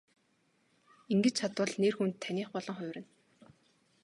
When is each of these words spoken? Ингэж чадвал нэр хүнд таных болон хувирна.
Ингэж 1.11 1.33
чадвал 1.39 1.73
нэр 1.81 1.93
хүнд 1.95 2.15
таных 2.25 2.47
болон 2.53 2.75
хувирна. 2.77 3.07